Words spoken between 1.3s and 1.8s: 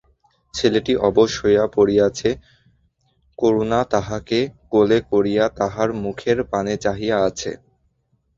হইয়া